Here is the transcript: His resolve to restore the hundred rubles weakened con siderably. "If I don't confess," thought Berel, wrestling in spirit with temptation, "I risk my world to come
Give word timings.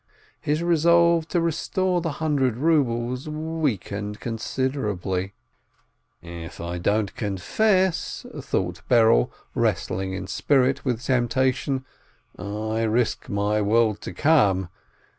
His 0.39 0.63
resolve 0.63 1.27
to 1.27 1.39
restore 1.39 2.01
the 2.01 2.13
hundred 2.13 2.57
rubles 2.57 3.29
weakened 3.29 4.19
con 4.19 4.37
siderably. 4.37 5.33
"If 6.23 6.59
I 6.59 6.79
don't 6.79 7.13
confess," 7.13 8.25
thought 8.39 8.81
Berel, 8.89 9.29
wrestling 9.53 10.13
in 10.13 10.25
spirit 10.25 10.83
with 10.83 11.03
temptation, 11.03 11.85
"I 12.35 12.81
risk 12.81 13.29
my 13.29 13.61
world 13.61 14.01
to 14.01 14.11
come 14.11 14.69